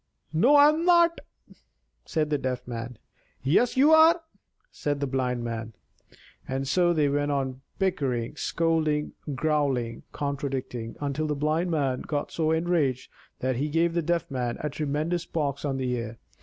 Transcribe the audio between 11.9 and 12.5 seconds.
got so